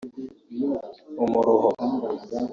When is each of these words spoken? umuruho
umuruho 1.23 1.69